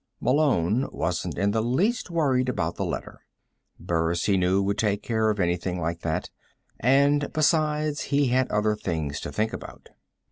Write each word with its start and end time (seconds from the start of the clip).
Malone 0.19 0.89
wasn't 0.91 1.37
in 1.37 1.51
the 1.51 1.61
least 1.61 2.09
worried 2.09 2.49
about 2.49 2.73
the 2.75 2.83
letter. 2.83 3.21
Burris, 3.79 4.25
he 4.25 4.35
knew, 4.35 4.59
would 4.59 4.79
take 4.79 5.03
care 5.03 5.29
of 5.29 5.39
anything 5.39 5.79
like 5.79 5.99
that. 5.99 6.31
And, 6.79 7.31
besides, 7.33 8.01
he 8.09 8.29
had 8.29 8.49
other 8.49 8.75
things 8.75 9.19
to 9.19 9.31
think 9.31 9.53
about. 9.53 9.89